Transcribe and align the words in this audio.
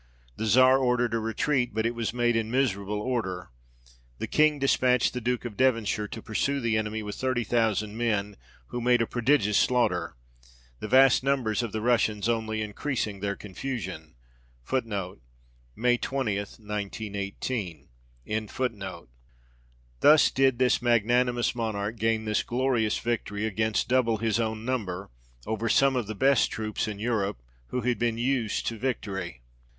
The 0.35 0.47
Czar 0.47 0.79
ordered 0.79 1.13
a 1.13 1.19
retreat, 1.19 1.75
but 1.75 1.85
it 1.85 1.93
was 1.93 2.11
made 2.11 2.35
in 2.35 2.49
miserable 2.49 2.99
order; 2.99 3.51
the 4.17 4.25
King 4.25 4.57
dispatched 4.57 5.13
the 5.13 5.21
Duke 5.21 5.45
of 5.45 5.55
Devonshire 5.55 6.07
to 6.07 6.23
pursue 6.23 6.59
the 6.59 6.75
enemy 6.75 7.03
with 7.03 7.13
thirty 7.13 7.43
thousand 7.43 7.95
men, 7.95 8.35
who 8.69 8.81
made 8.81 9.03
a 9.03 9.05
48 9.05 9.05
THE 9.05 9.05
REIGN 9.05 9.05
OF 9.05 9.11
GEORGE 9.11 9.11
VI. 9.11 9.13
prodigious 9.13 9.57
slaughter; 9.59 10.15
the 10.79 10.87
vast 10.87 11.21
numbers 11.23 11.61
of 11.61 11.71
the 11.71 11.81
Russians 11.81 12.27
only 12.27 12.63
increasing 12.63 13.19
their 13.19 13.35
confusion. 13.35 14.15
1 14.67 14.89
Thus 19.99 20.31
did 20.31 20.57
this 20.59 20.81
magnanimous 20.81 21.53
Monarch 21.53 21.97
gain 21.99 22.25
this 22.25 22.41
glorious 22.41 22.97
victory, 22.97 23.45
against 23.45 23.87
double 23.87 24.17
his 24.17 24.39
own 24.39 24.65
number, 24.65 25.11
over 25.45 25.69
some 25.69 25.95
of 25.95 26.07
the 26.07 26.15
best 26.15 26.49
troops 26.49 26.87
in 26.87 26.97
Europe, 26.97 27.43
who 27.67 27.81
had 27.81 27.99
been 27.99 28.17
used 28.17 28.65
to 28.65 28.79
victory. 28.79 29.43